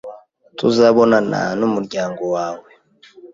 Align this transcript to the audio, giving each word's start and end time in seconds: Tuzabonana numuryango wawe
Tuzabonana 0.57 1.39
numuryango 1.59 2.21
wawe 2.35 2.67